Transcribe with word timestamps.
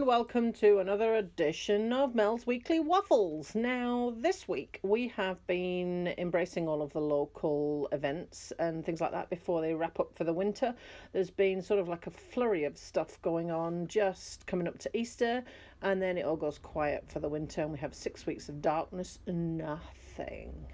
and 0.00 0.06
welcome 0.06 0.50
to 0.50 0.78
another 0.78 1.14
edition 1.14 1.92
of 1.92 2.14
Mel's 2.14 2.46
Weekly 2.46 2.80
Waffles. 2.80 3.54
Now, 3.54 4.14
this 4.16 4.48
week 4.48 4.80
we 4.82 5.08
have 5.08 5.46
been 5.46 6.14
embracing 6.16 6.66
all 6.66 6.80
of 6.80 6.90
the 6.94 7.02
local 7.02 7.86
events 7.92 8.50
and 8.58 8.82
things 8.82 9.02
like 9.02 9.12
that 9.12 9.28
before 9.28 9.60
they 9.60 9.74
wrap 9.74 10.00
up 10.00 10.14
for 10.14 10.24
the 10.24 10.32
winter. 10.32 10.74
There's 11.12 11.28
been 11.28 11.60
sort 11.60 11.80
of 11.80 11.86
like 11.86 12.06
a 12.06 12.10
flurry 12.10 12.64
of 12.64 12.78
stuff 12.78 13.20
going 13.20 13.50
on 13.50 13.88
just 13.88 14.46
coming 14.46 14.66
up 14.66 14.78
to 14.78 14.96
Easter, 14.96 15.44
and 15.82 16.00
then 16.00 16.16
it 16.16 16.24
all 16.24 16.36
goes 16.36 16.56
quiet 16.56 17.04
for 17.06 17.20
the 17.20 17.28
winter, 17.28 17.60
and 17.60 17.70
we 17.70 17.78
have 17.80 17.94
six 17.94 18.24
weeks 18.24 18.48
of 18.48 18.62
darkness 18.62 19.18
and 19.26 19.58
nothing. 19.58 20.66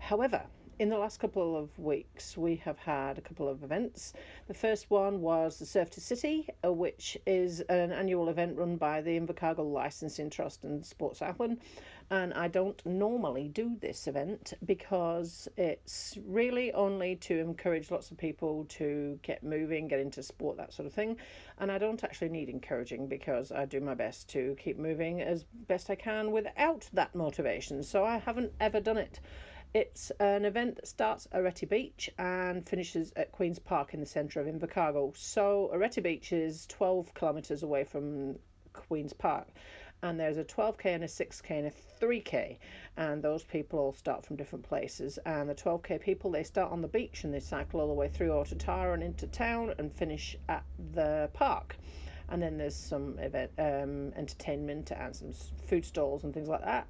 However, 0.00 0.42
in 0.78 0.88
the 0.88 0.98
last 0.98 1.18
couple 1.18 1.56
of 1.56 1.76
weeks, 1.78 2.36
we 2.36 2.56
have 2.56 2.78
had 2.78 3.18
a 3.18 3.20
couple 3.20 3.48
of 3.48 3.64
events. 3.64 4.12
The 4.46 4.54
first 4.54 4.90
one 4.90 5.20
was 5.20 5.58
the 5.58 5.66
Surf 5.66 5.90
to 5.90 6.00
City, 6.00 6.48
uh, 6.64 6.72
which 6.72 7.18
is 7.26 7.60
an 7.62 7.90
annual 7.90 8.28
event 8.28 8.56
run 8.56 8.76
by 8.76 9.00
the 9.00 9.18
Invercargill 9.18 9.72
Licensing 9.72 10.30
Trust 10.30 10.62
and 10.62 10.86
Sports 10.86 11.20
Ireland. 11.20 11.58
And 12.10 12.32
I 12.32 12.48
don't 12.48 12.84
normally 12.86 13.48
do 13.48 13.76
this 13.80 14.06
event 14.06 14.54
because 14.64 15.48
it's 15.56 16.16
really 16.24 16.72
only 16.72 17.16
to 17.16 17.38
encourage 17.38 17.90
lots 17.90 18.10
of 18.10 18.16
people 18.16 18.64
to 18.70 19.18
get 19.22 19.42
moving, 19.42 19.88
get 19.88 20.00
into 20.00 20.22
sport, 20.22 20.56
that 20.58 20.72
sort 20.72 20.86
of 20.86 20.92
thing. 20.92 21.16
And 21.58 21.70
I 21.72 21.78
don't 21.78 22.02
actually 22.04 22.30
need 22.30 22.48
encouraging 22.48 23.08
because 23.08 23.50
I 23.52 23.66
do 23.66 23.80
my 23.80 23.94
best 23.94 24.28
to 24.30 24.56
keep 24.62 24.78
moving 24.78 25.20
as 25.20 25.44
best 25.66 25.90
I 25.90 25.96
can 25.96 26.30
without 26.30 26.88
that 26.92 27.14
motivation. 27.14 27.82
So 27.82 28.04
I 28.04 28.18
haven't 28.18 28.52
ever 28.60 28.80
done 28.80 28.96
it. 28.96 29.20
It's 29.74 30.10
an 30.18 30.46
event 30.46 30.76
that 30.76 30.88
starts 30.88 31.28
at 31.30 31.42
Oreti 31.42 31.68
Beach 31.68 32.08
and 32.16 32.66
finishes 32.66 33.12
at 33.16 33.32
Queen's 33.32 33.58
Park 33.58 33.92
in 33.92 34.00
the 34.00 34.06
centre 34.06 34.40
of 34.40 34.46
Invercargill. 34.46 35.14
So 35.14 35.70
Oreti 35.74 36.02
Beach 36.02 36.32
is 36.32 36.66
12 36.68 37.12
kilometres 37.12 37.62
away 37.62 37.84
from 37.84 38.38
Queen's 38.72 39.12
Park 39.12 39.48
and 40.02 40.18
there's 40.18 40.38
a 40.38 40.44
12k 40.44 40.86
and 40.86 41.04
a 41.04 41.06
6k 41.06 41.50
and 41.50 41.66
a 41.66 41.72
3k 42.00 42.56
and 42.96 43.22
those 43.22 43.44
people 43.44 43.78
all 43.78 43.92
start 43.92 44.24
from 44.24 44.36
different 44.36 44.64
places. 44.64 45.18
And 45.26 45.50
the 45.50 45.54
12k 45.54 46.00
people 46.00 46.30
they 46.30 46.44
start 46.44 46.72
on 46.72 46.80
the 46.80 46.88
beach 46.88 47.24
and 47.24 47.34
they 47.34 47.40
cycle 47.40 47.80
all 47.80 47.88
the 47.88 47.92
way 47.92 48.08
through 48.08 48.44
Tara 48.58 48.94
and 48.94 49.02
into 49.02 49.26
town 49.26 49.74
and 49.78 49.92
finish 49.92 50.34
at 50.48 50.64
the 50.94 51.28
park. 51.34 51.76
And 52.30 52.40
then 52.40 52.56
there's 52.56 52.76
some 52.76 53.18
event 53.18 53.50
um, 53.58 54.14
entertainment 54.16 54.92
and 54.92 55.14
some 55.14 55.32
food 55.66 55.84
stalls 55.84 56.24
and 56.24 56.32
things 56.32 56.48
like 56.48 56.64
that 56.64 56.86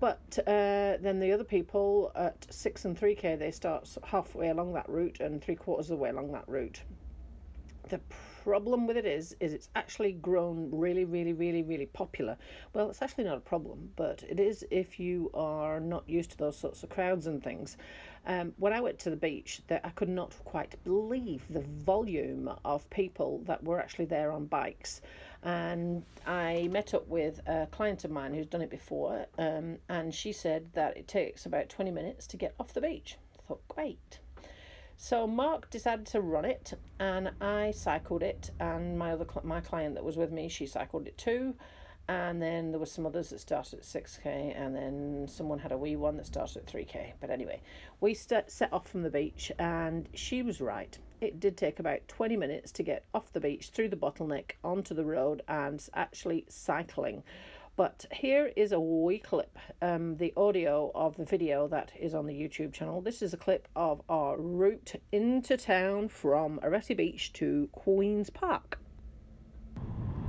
but 0.00 0.38
uh, 0.46 0.96
then 1.00 1.20
the 1.20 1.30
other 1.30 1.44
people 1.44 2.10
at 2.14 2.46
6 2.50 2.86
and 2.86 2.98
3k, 2.98 3.38
they 3.38 3.50
start 3.50 3.88
halfway 4.02 4.48
along 4.48 4.72
that 4.72 4.88
route 4.88 5.20
and 5.20 5.42
three 5.42 5.54
quarters 5.54 5.90
of 5.90 5.98
the 5.98 6.02
way 6.02 6.08
along 6.08 6.32
that 6.32 6.48
route. 6.48 6.80
The 7.90 8.00
problem 8.42 8.86
with 8.86 8.96
it 8.96 9.04
is, 9.04 9.36
is 9.40 9.52
it's 9.52 9.68
actually 9.76 10.12
grown 10.12 10.70
really, 10.72 11.04
really, 11.04 11.34
really, 11.34 11.62
really 11.62 11.86
popular. 11.86 12.38
Well, 12.72 12.88
it's 12.88 13.02
actually 13.02 13.24
not 13.24 13.36
a 13.36 13.40
problem, 13.40 13.90
but 13.96 14.24
it 14.26 14.40
is 14.40 14.64
if 14.70 14.98
you 14.98 15.30
are 15.34 15.80
not 15.80 16.08
used 16.08 16.30
to 16.30 16.38
those 16.38 16.56
sorts 16.56 16.82
of 16.82 16.88
crowds 16.88 17.26
and 17.26 17.42
things. 17.42 17.76
Um, 18.26 18.52
when 18.58 18.72
I 18.72 18.80
went 18.80 18.98
to 19.00 19.10
the 19.10 19.16
beach, 19.16 19.60
that 19.68 19.82
I 19.84 19.90
could 19.90 20.08
not 20.08 20.34
quite 20.44 20.82
believe 20.84 21.42
the 21.50 21.60
volume 21.60 22.50
of 22.64 22.88
people 22.88 23.42
that 23.46 23.62
were 23.62 23.80
actually 23.80 24.06
there 24.06 24.32
on 24.32 24.46
bikes 24.46 25.02
and 25.42 26.04
I 26.26 26.68
met 26.70 26.92
up 26.92 27.08
with 27.08 27.40
a 27.46 27.66
client 27.70 28.04
of 28.04 28.10
mine 28.10 28.34
who's 28.34 28.46
done 28.46 28.62
it 28.62 28.70
before, 28.70 29.26
um, 29.38 29.78
and 29.88 30.14
she 30.14 30.32
said 30.32 30.70
that 30.74 30.96
it 30.96 31.08
takes 31.08 31.46
about 31.46 31.68
20 31.68 31.90
minutes 31.90 32.26
to 32.28 32.36
get 32.36 32.54
off 32.60 32.74
the 32.74 32.80
beach. 32.80 33.16
I 33.38 33.42
thought, 33.48 33.68
great. 33.68 34.18
So 34.96 35.26
Mark 35.26 35.70
decided 35.70 36.04
to 36.06 36.20
run 36.20 36.44
it, 36.44 36.74
and 36.98 37.30
I 37.40 37.70
cycled 37.70 38.22
it, 38.22 38.50
and 38.60 38.98
my 38.98 39.12
other 39.12 39.26
my 39.42 39.60
client 39.60 39.94
that 39.94 40.04
was 40.04 40.18
with 40.18 40.30
me, 40.30 40.48
she 40.48 40.66
cycled 40.66 41.06
it 41.06 41.16
too, 41.16 41.54
and 42.06 42.42
then 42.42 42.70
there 42.70 42.78
were 42.78 42.86
some 42.86 43.06
others 43.06 43.30
that 43.30 43.40
started 43.40 43.78
at 43.78 43.84
6k, 43.84 44.26
and 44.54 44.76
then 44.76 45.26
someone 45.26 45.60
had 45.60 45.72
a 45.72 45.78
wee 45.78 45.96
one 45.96 46.18
that 46.18 46.26
started 46.26 46.58
at 46.58 46.66
3k. 46.66 47.12
But 47.18 47.30
anyway, 47.30 47.62
we 48.00 48.12
st- 48.12 48.50
set 48.50 48.72
off 48.74 48.88
from 48.88 49.02
the 49.02 49.10
beach, 49.10 49.50
and 49.58 50.06
she 50.12 50.42
was 50.42 50.60
right 50.60 50.98
it 51.20 51.40
did 51.40 51.56
take 51.56 51.78
about 51.78 52.06
20 52.08 52.36
minutes 52.36 52.72
to 52.72 52.82
get 52.82 53.04
off 53.14 53.32
the 53.32 53.40
beach 53.40 53.70
through 53.70 53.88
the 53.88 53.96
bottleneck 53.96 54.52
onto 54.64 54.94
the 54.94 55.04
road 55.04 55.42
and 55.48 55.86
actually 55.94 56.44
cycling. 56.48 57.22
But 57.76 58.04
here 58.12 58.52
is 58.56 58.72
a 58.72 58.80
wee 58.80 59.18
clip, 59.18 59.58
um, 59.80 60.16
the 60.16 60.32
audio 60.36 60.90
of 60.94 61.16
the 61.16 61.24
video 61.24 61.66
that 61.68 61.92
is 61.98 62.14
on 62.14 62.26
the 62.26 62.34
YouTube 62.34 62.72
channel. 62.72 63.00
This 63.00 63.22
is 63.22 63.32
a 63.32 63.38
clip 63.38 63.68
of 63.74 64.02
our 64.08 64.38
route 64.38 64.94
into 65.12 65.56
town 65.56 66.08
from 66.08 66.58
Oreti 66.62 66.96
Beach 66.96 67.32
to 67.34 67.68
Queen's 67.72 68.28
Park. 68.28 68.78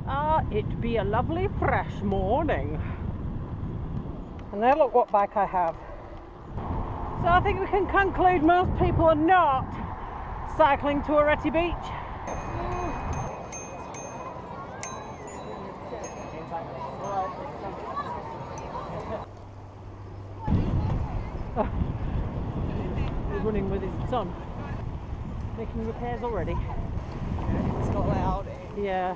Ah, 0.07 0.46
it 0.51 0.81
be 0.81 0.97
a 0.97 1.03
lovely 1.03 1.50
fresh 1.59 2.01
morning. 2.01 2.80
And 4.51 4.62
now 4.62 4.75
look 4.78 4.94
what 4.94 5.12
bike 5.12 5.35
I 5.35 5.46
have. 5.46 5.75
So 7.22 7.28
I 7.28 7.40
think 7.41 7.59
we 7.59 7.68
can 7.68 7.88
conclude 7.88 8.44
most 8.44 8.72
people 8.81 9.06
are 9.06 9.16
not 9.16 9.81
cycling 10.57 11.01
to 11.03 11.12
Oreti 11.12 11.51
Beach. 11.51 11.73
Oh. 21.57 21.67
He's 23.34 23.41
running 23.41 23.69
with 23.69 23.81
his 23.81 24.09
son, 24.09 24.34
making 25.57 25.85
repairs 25.88 26.23
already. 26.23 26.56
It's 27.79 27.89
not 27.89 28.07
loud. 28.07 28.47
Yeah. 28.78 29.16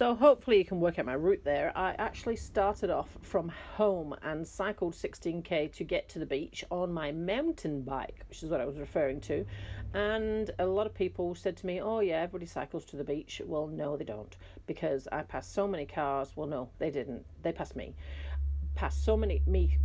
So 0.00 0.14
hopefully 0.14 0.56
you 0.56 0.64
can 0.64 0.80
work 0.80 0.98
out 0.98 1.04
my 1.04 1.12
route 1.12 1.44
there. 1.44 1.76
I 1.76 1.94
actually 1.98 2.36
started 2.36 2.88
off 2.88 3.18
from 3.20 3.50
home 3.76 4.16
and 4.22 4.48
cycled 4.48 4.94
16k 4.94 5.74
to 5.74 5.84
get 5.84 6.08
to 6.08 6.18
the 6.18 6.24
beach 6.24 6.64
on 6.70 6.90
my 6.90 7.12
mountain 7.12 7.82
bike, 7.82 8.24
which 8.30 8.42
is 8.42 8.50
what 8.50 8.62
I 8.62 8.64
was 8.64 8.78
referring 8.78 9.20
to. 9.20 9.44
And 9.92 10.50
a 10.58 10.64
lot 10.64 10.86
of 10.86 10.94
people 10.94 11.34
said 11.34 11.54
to 11.58 11.66
me, 11.66 11.82
"Oh 11.82 12.00
yeah, 12.00 12.22
everybody 12.22 12.46
cycles 12.46 12.86
to 12.86 12.96
the 12.96 13.04
beach." 13.04 13.42
Well, 13.44 13.66
no, 13.66 13.98
they 13.98 14.06
don't, 14.06 14.34
because 14.66 15.06
I 15.12 15.20
passed 15.20 15.52
so 15.52 15.68
many 15.68 15.84
cars. 15.84 16.32
Well, 16.34 16.46
no, 16.46 16.70
they 16.78 16.90
didn't. 16.90 17.26
They 17.42 17.52
passed 17.52 17.76
me. 17.76 17.94
Passed 18.74 19.04
so 19.04 19.18
many 19.18 19.42
me 19.46 19.76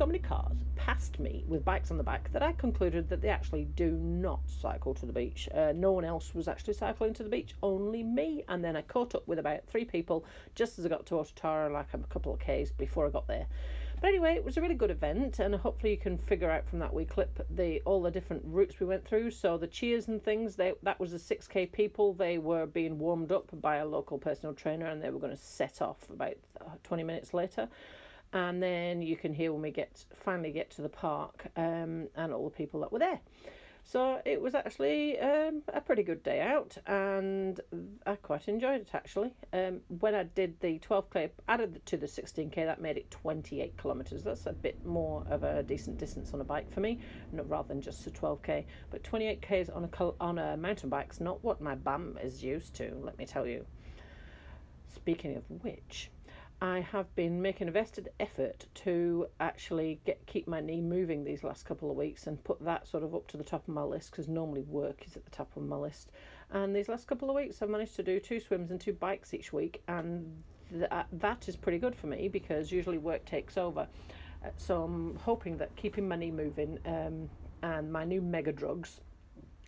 so 0.00 0.06
many 0.06 0.18
cars 0.18 0.64
passed 0.76 1.20
me 1.20 1.44
with 1.46 1.62
bikes 1.62 1.90
on 1.90 1.98
the 1.98 2.02
back 2.02 2.32
that 2.32 2.42
I 2.42 2.52
concluded 2.52 3.06
that 3.10 3.20
they 3.20 3.28
actually 3.28 3.66
do 3.76 3.90
not 3.90 4.40
cycle 4.46 4.94
to 4.94 5.04
the 5.04 5.12
beach. 5.12 5.46
Uh, 5.54 5.74
no 5.76 5.92
one 5.92 6.06
else 6.06 6.34
was 6.34 6.48
actually 6.48 6.72
cycling 6.72 7.12
to 7.12 7.22
the 7.22 7.28
beach, 7.28 7.54
only 7.62 8.02
me. 8.02 8.42
And 8.48 8.64
then 8.64 8.76
I 8.76 8.80
caught 8.80 9.14
up 9.14 9.28
with 9.28 9.38
about 9.38 9.66
three 9.66 9.84
people 9.84 10.24
just 10.54 10.78
as 10.78 10.86
I 10.86 10.88
got 10.88 11.04
to 11.04 11.16
Otatara, 11.16 11.70
like 11.70 11.92
a 11.92 11.98
couple 11.98 12.32
of 12.32 12.38
Ks 12.40 12.72
before 12.72 13.06
I 13.06 13.10
got 13.10 13.28
there. 13.28 13.44
But 14.00 14.08
anyway, 14.08 14.36
it 14.36 14.42
was 14.42 14.56
a 14.56 14.62
really 14.62 14.74
good 14.74 14.90
event, 14.90 15.38
and 15.38 15.54
hopefully 15.54 15.90
you 15.90 15.98
can 15.98 16.16
figure 16.16 16.50
out 16.50 16.66
from 16.66 16.78
that 16.78 16.94
wee 16.94 17.04
clip 17.04 17.46
the 17.50 17.82
all 17.84 18.00
the 18.00 18.10
different 18.10 18.42
routes 18.46 18.80
we 18.80 18.86
went 18.86 19.04
through. 19.04 19.32
So 19.32 19.58
the 19.58 19.66
cheers 19.66 20.08
and 20.08 20.24
things, 20.24 20.56
they 20.56 20.72
that 20.82 20.98
was 20.98 21.10
the 21.10 21.18
six 21.18 21.46
k 21.46 21.66
people. 21.66 22.14
They 22.14 22.38
were 22.38 22.64
being 22.64 22.98
warmed 22.98 23.32
up 23.32 23.50
by 23.60 23.76
a 23.76 23.84
local 23.84 24.16
personal 24.16 24.54
trainer, 24.54 24.86
and 24.86 25.02
they 25.02 25.10
were 25.10 25.20
going 25.20 25.36
to 25.36 25.42
set 25.42 25.82
off 25.82 26.08
about 26.08 26.36
uh, 26.58 26.70
twenty 26.82 27.04
minutes 27.04 27.34
later 27.34 27.68
and 28.32 28.62
then 28.62 29.02
you 29.02 29.16
can 29.16 29.34
hear 29.34 29.52
when 29.52 29.62
we 29.62 29.70
get 29.70 30.04
finally 30.14 30.52
get 30.52 30.70
to 30.70 30.82
the 30.82 30.88
park 30.88 31.46
um, 31.56 32.08
and 32.16 32.32
all 32.32 32.44
the 32.44 32.56
people 32.56 32.80
that 32.80 32.92
were 32.92 32.98
there. 32.98 33.20
So 33.82 34.20
it 34.24 34.40
was 34.40 34.54
actually 34.54 35.18
um, 35.18 35.62
a 35.68 35.80
pretty 35.80 36.02
good 36.02 36.22
day 36.22 36.40
out, 36.40 36.76
and 36.86 37.58
I 38.06 38.14
quite 38.16 38.46
enjoyed 38.46 38.82
it 38.82 38.90
actually. 38.94 39.34
Um, 39.52 39.80
when 40.00 40.14
I 40.14 40.24
did 40.24 40.60
the 40.60 40.78
12k, 40.78 41.30
added 41.48 41.80
to 41.86 41.96
the 41.96 42.06
16k, 42.06 42.54
that 42.54 42.80
made 42.80 42.98
it 42.98 43.10
28 43.10 43.76
kilometres. 43.80 44.22
That's 44.22 44.46
a 44.46 44.52
bit 44.52 44.84
more 44.84 45.24
of 45.28 45.42
a 45.42 45.62
decent 45.62 45.98
distance 45.98 46.32
on 46.34 46.40
a 46.40 46.44
bike 46.44 46.70
for 46.70 46.80
me, 46.80 47.00
rather 47.32 47.68
than 47.68 47.80
just 47.80 48.06
a 48.06 48.10
12k. 48.10 48.64
But 48.90 49.02
28k's 49.02 49.70
on 49.70 49.84
a 49.84 50.12
on 50.20 50.38
a 50.38 50.56
mountain 50.56 50.88
bike's 50.88 51.20
not 51.20 51.42
what 51.42 51.60
my 51.60 51.74
bum 51.74 52.18
is 52.22 52.44
used 52.44 52.74
to. 52.74 52.94
Let 53.02 53.18
me 53.18 53.26
tell 53.26 53.46
you. 53.46 53.64
Speaking 54.92 55.36
of 55.36 55.44
which, 55.62 56.10
I 56.62 56.80
have 56.80 57.14
been 57.14 57.40
making 57.40 57.68
a 57.68 57.70
vested 57.70 58.10
effort 58.20 58.66
to 58.74 59.28
actually 59.40 60.00
get 60.04 60.26
keep 60.26 60.46
my 60.46 60.60
knee 60.60 60.82
moving 60.82 61.24
these 61.24 61.42
last 61.42 61.64
couple 61.64 61.90
of 61.90 61.96
weeks 61.96 62.26
and 62.26 62.42
put 62.44 62.62
that 62.64 62.86
sort 62.86 63.02
of 63.02 63.14
up 63.14 63.26
to 63.28 63.38
the 63.38 63.44
top 63.44 63.66
of 63.66 63.72
my 63.72 63.82
list 63.82 64.10
because 64.10 64.28
normally 64.28 64.60
work 64.62 65.02
is 65.06 65.16
at 65.16 65.24
the 65.24 65.30
top 65.30 65.56
of 65.56 65.62
my 65.62 65.76
list. 65.76 66.12
And 66.50 66.76
these 66.76 66.88
last 66.88 67.06
couple 67.06 67.30
of 67.30 67.36
weeks, 67.36 67.62
I've 67.62 67.70
managed 67.70 67.96
to 67.96 68.02
do 68.02 68.20
two 68.20 68.40
swims 68.40 68.70
and 68.70 68.78
two 68.78 68.92
bikes 68.92 69.32
each 69.32 69.54
week, 69.54 69.82
and 69.88 70.42
th- 70.70 70.90
that 71.12 71.48
is 71.48 71.56
pretty 71.56 71.78
good 71.78 71.94
for 71.94 72.08
me 72.08 72.28
because 72.28 72.70
usually 72.70 72.98
work 72.98 73.24
takes 73.24 73.56
over. 73.56 73.86
Uh, 74.44 74.48
so 74.58 74.82
I'm 74.82 75.16
hoping 75.16 75.56
that 75.58 75.74
keeping 75.76 76.06
my 76.06 76.16
knee 76.16 76.30
moving 76.30 76.78
um, 76.84 77.30
and 77.62 77.90
my 77.90 78.04
new 78.04 78.20
mega 78.20 78.52
drugs 78.52 79.00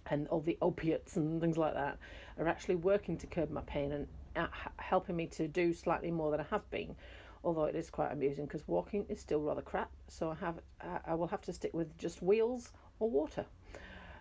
and 0.06 0.28
all 0.28 0.40
the 0.40 0.58
opiates 0.60 1.16
and 1.16 1.40
things 1.40 1.56
like 1.56 1.74
that 1.74 1.96
are 2.38 2.48
actually 2.48 2.74
working 2.74 3.16
to 3.16 3.26
curb 3.26 3.50
my 3.50 3.60
pain 3.62 3.92
and 3.92 4.06
helping 4.76 5.16
me 5.16 5.26
to 5.28 5.48
do 5.48 5.72
slightly 5.72 6.10
more 6.10 6.30
than 6.30 6.40
I 6.40 6.46
have 6.50 6.68
been. 6.70 6.96
Although 7.44 7.64
it 7.64 7.74
is 7.74 7.90
quite 7.90 8.12
amusing 8.12 8.46
because 8.46 8.66
walking 8.68 9.04
is 9.08 9.20
still 9.20 9.40
rather 9.40 9.62
crap, 9.62 9.90
so 10.08 10.30
I 10.30 10.34
have 10.36 10.60
I 11.04 11.14
will 11.14 11.26
have 11.26 11.42
to 11.42 11.52
stick 11.52 11.74
with 11.74 11.98
just 11.98 12.22
wheels 12.22 12.72
or 13.00 13.10
water. 13.10 13.44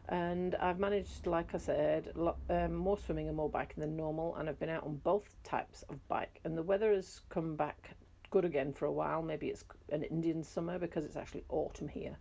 And 0.10 0.56
I've 0.56 0.80
managed, 0.80 1.28
like 1.28 1.54
I 1.54 1.58
said, 1.58 2.12
um, 2.50 2.76
more 2.76 2.98
swimming 2.98 3.28
and 3.28 3.38
more 3.38 3.50
biking 3.50 3.82
than 3.82 3.96
normal, 3.96 4.36
and 4.36 4.50
I've 4.50 4.60
been 4.60 4.70
out 4.70 4.84
on 4.84 4.96
both 4.98 5.36
types 5.44 5.84
of 5.90 6.06
bike. 6.08 6.40
And 6.44 6.58
the 6.58 6.64
weather 6.64 6.92
has 6.92 7.22
come 7.30 7.56
back 7.56 7.92
good 8.32 8.44
again 8.44 8.74
for 8.74 8.86
a 8.86 8.92
while. 8.92 9.22
Maybe 9.22 9.48
it's 9.48 9.64
an 9.90 10.04
Indian 10.04 10.44
summer 10.44 10.80
because 10.80 11.06
it's 11.06 11.16
actually 11.16 11.44
autumn 11.50 11.88
here. 11.88 12.18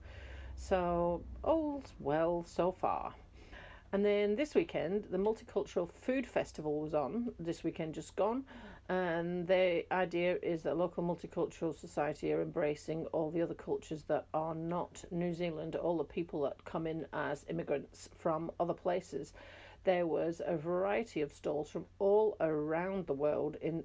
So 0.55 1.23
all's 1.43 1.95
well 1.99 2.45
so 2.45 2.73
far. 2.73 3.15
And 3.93 4.05
then 4.05 4.37
this 4.37 4.55
weekend, 4.55 5.07
the 5.11 5.19
Multicultural 5.19 5.91
Food 5.93 6.27
Festival 6.27 6.81
was 6.81 6.95
on, 6.95 7.33
this 7.41 7.65
weekend 7.65 7.95
just 7.95 8.15
gone. 8.15 8.45
And 8.89 9.47
the 9.47 9.85
idea 9.93 10.37
is 10.43 10.63
that 10.63 10.77
local 10.77 11.03
multicultural 11.03 11.75
society 11.75 12.33
are 12.33 12.43
embracing 12.43 13.07
all 13.07 13.31
the 13.31 13.43
other 13.43 13.55
cultures 13.55 14.05
that 14.05 14.27
are 14.35 14.55
not 14.55 15.05
New 15.11 15.33
Zealand, 15.33 15.77
all 15.77 15.99
the 15.99 16.05
people 16.05 16.43
that 16.43 16.65
come 16.65 16.87
in 16.87 17.07
as 17.13 17.45
immigrants 17.49 18.09
from 18.17 18.51
other 18.59 18.75
places. 18.75 19.33
There 19.85 20.07
was 20.07 20.41
a 20.45 20.57
variety 20.57 21.21
of 21.21 21.33
stalls 21.33 21.71
from 21.71 21.87
all 21.99 22.37
around 22.41 23.07
the 23.07 23.13
world 23.13 23.57
in 23.61 23.85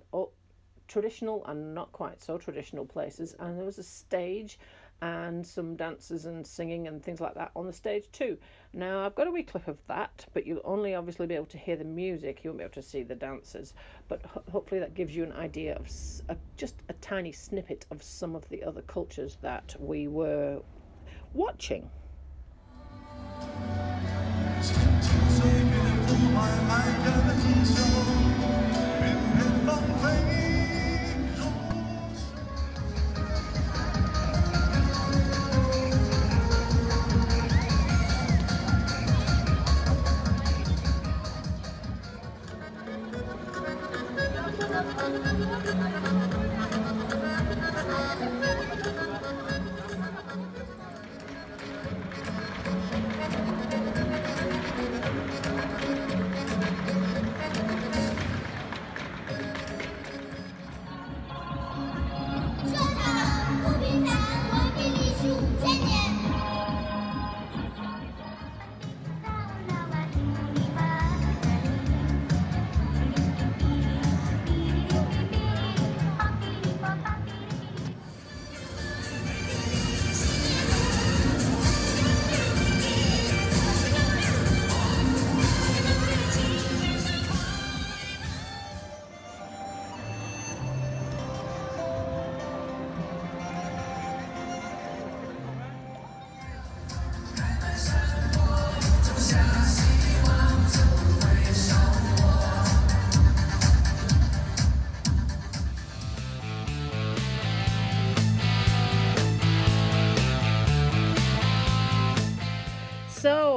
traditional 0.88 1.44
and 1.46 1.74
not 1.74 1.92
quite 1.92 2.22
so 2.22 2.38
traditional 2.38 2.86
places. 2.86 3.36
And 3.40 3.58
there 3.58 3.66
was 3.66 3.80
a 3.80 3.84
stage 3.84 4.60
and 5.02 5.46
some 5.46 5.76
dancers 5.76 6.26
and 6.26 6.46
singing 6.46 6.88
and 6.88 7.04
things 7.04 7.20
like 7.20 7.36
that 7.36 7.52
on 7.56 7.68
the 7.68 7.74
stage 7.74 8.06
too. 8.12 8.38
Now, 8.74 9.06
I've 9.06 9.16
got 9.16 9.28
a 9.28 9.32
wee 9.32 9.44
clip 9.44 9.68
of 9.68 9.80
that, 9.88 10.26
but 10.34 10.48
you'll 10.48 10.62
only 10.64 10.96
obviously 10.96 11.28
be 11.28 11.36
able 11.36 11.46
to 11.48 11.58
hear 11.58 11.76
the 11.76 11.84
music, 11.84 12.44
you 12.44 12.50
won't 12.50 12.60
be 12.60 12.64
able 12.64 12.74
to 12.74 12.82
see 12.82 13.04
the 13.04 13.16
dancers. 13.16 13.74
But 14.08 14.26
ho- 14.26 14.44
hopefully, 14.52 14.80
that 14.80 14.94
gives 14.94 15.16
you 15.16 15.24
an 15.24 15.34
idea 15.34 15.76
of 15.76 16.38
just 16.58 16.76
a 16.90 16.94
tiny 16.94 17.32
snippet 17.32 17.86
of 17.92 18.02
some 18.02 18.36
of 18.36 18.48
the 18.50 18.64
other 18.64 18.82
cultures 18.82 19.38
that 19.42 19.76
we 19.80 20.08
were 20.08 20.62
watching. 21.34 21.90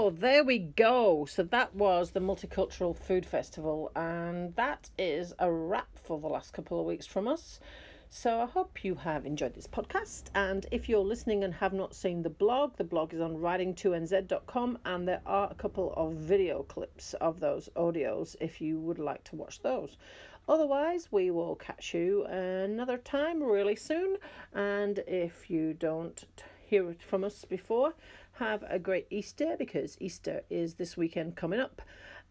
So 0.09 0.15
there 0.15 0.43
we 0.43 0.59
go. 0.59 1.27
So 1.27 1.43
that 1.43 1.75
was 1.75 2.13
the 2.13 2.21
Multicultural 2.21 2.97
Food 2.97 3.27
Festival, 3.27 3.93
and 3.95 4.57
that 4.57 4.89
is 4.97 5.35
a 5.39 5.53
wrap 5.53 5.99
for 6.03 6.19
the 6.19 6.29
last 6.29 6.55
couple 6.55 6.81
of 6.81 6.87
weeks 6.87 7.05
from 7.05 7.29
us. 7.29 7.61
So 8.09 8.41
I 8.41 8.47
hope 8.47 8.85
you 8.85 8.95
have 8.95 9.27
enjoyed 9.27 9.53
this 9.53 9.67
podcast. 9.67 10.31
And 10.35 10.65
if 10.71 10.89
you're 10.89 11.05
listening 11.05 11.45
and 11.45 11.53
have 11.53 11.75
not 11.75 11.95
seen 11.95 12.23
the 12.23 12.31
blog, 12.31 12.79
the 12.79 12.85
blog 12.85 13.13
is 13.13 13.21
on 13.21 13.37
writing2nz.com, 13.37 14.79
and 14.87 15.07
there 15.07 15.21
are 15.27 15.51
a 15.51 15.55
couple 15.55 15.93
of 15.95 16.15
video 16.15 16.63
clips 16.63 17.13
of 17.21 17.41
those 17.41 17.69
audios 17.77 18.35
if 18.41 18.63
you 18.63 18.81
would 18.81 18.99
like 18.99 19.25
to 19.25 19.37
watch 19.37 19.61
those. 19.61 19.99
Otherwise, 20.49 21.09
we 21.13 21.31
will 21.31 21.55
catch 21.55 21.93
you 21.93 22.25
another 22.25 22.97
time 22.97 23.43
really 23.43 23.77
soon. 23.77 24.17
And 24.55 25.01
if 25.07 25.51
you 25.51 25.75
don't 25.75 26.25
hear 26.65 26.91
it 26.91 27.03
from 27.03 27.25
us 27.25 27.45
before, 27.45 27.95
have 28.39 28.65
a 28.69 28.79
great 28.79 29.07
Easter 29.11 29.57
because 29.59 29.97
Easter 30.01 30.43
is 30.49 30.75
this 30.75 30.97
weekend 30.97 31.37
coming 31.37 31.61
up. 31.61 31.83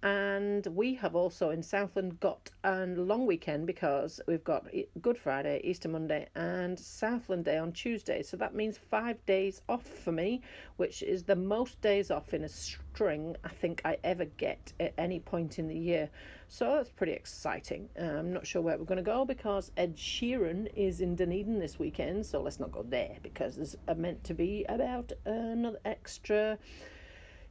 And 0.03 0.65
we 0.67 0.93
have 0.95 1.15
also 1.15 1.49
in 1.49 1.63
Southland 1.63 2.19
got 2.19 2.51
a 2.63 2.85
long 2.85 3.25
weekend 3.25 3.65
because 3.65 4.21
we've 4.27 4.43
got 4.43 4.67
Good 5.01 5.17
Friday, 5.17 5.59
Easter 5.63 5.89
Monday, 5.89 6.27
and 6.35 6.79
Southland 6.79 7.45
Day 7.45 7.57
on 7.57 7.71
Tuesday. 7.71 8.21
So 8.21 8.37
that 8.37 8.53
means 8.53 8.77
five 8.77 9.25
days 9.25 9.61
off 9.67 9.87
for 9.87 10.11
me, 10.11 10.41
which 10.75 11.01
is 11.01 11.23
the 11.23 11.35
most 11.35 11.81
days 11.81 12.11
off 12.11 12.35
in 12.35 12.43
a 12.43 12.49
string 12.49 13.35
I 13.43 13.49
think 13.49 13.81
I 13.83 13.97
ever 14.03 14.25
get 14.25 14.71
at 14.79 14.93
any 14.99 15.19
point 15.19 15.57
in 15.57 15.67
the 15.67 15.77
year. 15.77 16.09
So 16.47 16.75
that's 16.75 16.89
pretty 16.89 17.13
exciting. 17.13 17.89
Uh, 17.99 18.03
I'm 18.03 18.31
not 18.31 18.45
sure 18.45 18.61
where 18.61 18.77
we're 18.77 18.85
going 18.85 18.97
to 18.97 19.03
go 19.03 19.25
because 19.25 19.71
Ed 19.77 19.97
Sheeran 19.97 20.69
is 20.75 21.01
in 21.01 21.15
Dunedin 21.15 21.57
this 21.57 21.79
weekend. 21.79 22.23
So 22.23 22.39
let's 22.39 22.59
not 22.59 22.71
go 22.71 22.83
there 22.87 23.17
because 23.23 23.55
there's 23.55 23.75
meant 23.97 24.23
to 24.25 24.35
be 24.35 24.63
about 24.69 25.11
another 25.25 25.79
extra 25.85 26.59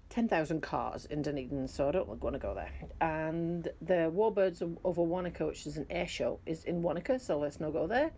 10,000 0.09 0.63
cars 0.63 1.05
in 1.07 1.23
Dunedin, 1.23 1.69
so 1.69 1.89
I 1.89 1.93
don't 1.93 2.09
want 2.09 2.35
to 2.35 2.39
go 2.39 2.55
there. 2.55 2.71
And 3.01 3.69
the 3.83 4.11
Warbirds 4.15 4.63
of 4.63 4.97
Wanaka, 4.97 5.47
which 5.47 5.67
is 5.67 5.77
an 5.77 5.87
air 5.91 6.07
show, 6.07 6.41
is 6.47 6.65
in 6.65 6.83
Wanaka, 6.83 7.19
so 7.19 7.39
let's 7.39 7.61
not 7.61 7.73
go 7.73 7.87
there. 7.87 8.13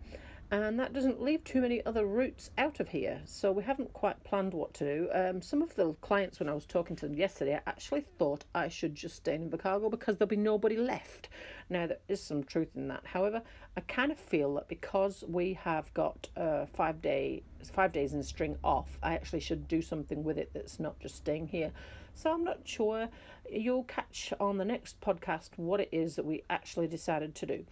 And 0.51 0.79
that 0.79 0.93
doesn't 0.93 1.21
leave 1.21 1.43
too 1.43 1.61
many 1.61 1.85
other 1.85 2.05
routes 2.05 2.49
out 2.57 2.79
of 2.79 2.89
here. 2.89 3.21
So 3.25 3.51
we 3.51 3.63
haven't 3.63 3.93
quite 3.93 4.23
planned 4.23 4.55
what 4.55 4.73
to 4.75 4.83
do. 4.83 5.09
Um, 5.13 5.41
some 5.43 5.61
of 5.61 5.75
the 5.75 5.93
clients, 6.01 6.39
when 6.39 6.49
I 6.49 6.53
was 6.53 6.65
talking 6.65 6.95
to 6.97 7.07
them 7.07 7.15
yesterday, 7.15 7.59
actually 7.67 8.05
thought 8.17 8.45
I 8.55 8.67
should 8.67 8.95
just 8.95 9.17
stay 9.17 9.35
in 9.35 9.47
Invercargill 9.47 9.91
because 9.91 10.17
there'll 10.17 10.29
be 10.29 10.35
nobody 10.35 10.75
left. 10.75 11.29
Now 11.69 11.85
there 11.85 11.99
is 12.07 12.21
some 12.21 12.43
truth 12.43 12.69
in 12.75 12.87
that. 12.87 13.05
However, 13.05 13.43
I 13.77 13.81
kind 13.81 14.11
of 14.11 14.17
feel 14.17 14.55
that 14.55 14.67
because 14.67 15.23
we 15.27 15.53
have 15.53 15.93
got 15.93 16.27
uh, 16.35 16.65
five 16.65 16.99
day 17.01 17.43
five 17.71 17.91
days 17.91 18.13
in 18.13 18.23
string 18.23 18.57
off, 18.63 18.97
I 19.03 19.13
actually 19.13 19.41
should 19.41 19.67
do 19.67 19.81
something 19.81 20.23
with 20.23 20.39
it 20.39 20.49
that's 20.53 20.79
not 20.79 20.99
just 20.99 21.15
staying 21.15 21.47
here. 21.47 21.71
So 22.15 22.33
I'm 22.33 22.43
not 22.43 22.59
sure. 22.63 23.07
You'll 23.51 23.83
catch 23.83 24.33
on 24.39 24.57
the 24.57 24.65
next 24.65 24.99
podcast 24.99 25.51
what 25.57 25.79
it 25.79 25.89
is 25.91 26.15
that 26.15 26.25
we 26.25 26.43
actually 26.49 26.87
decided 26.87 27.35
to 27.35 27.45
do. 27.45 27.65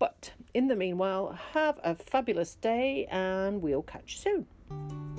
But 0.00 0.32
in 0.54 0.66
the 0.66 0.74
meanwhile, 0.74 1.38
have 1.52 1.78
a 1.84 1.94
fabulous 1.94 2.56
day 2.56 3.06
and 3.10 3.62
we'll 3.62 3.82
catch 3.82 4.14
you 4.24 4.46
soon. 4.70 5.09